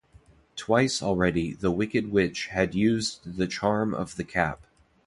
[0.55, 4.65] Twice already the Wicked Witch had used the charm of the Cap.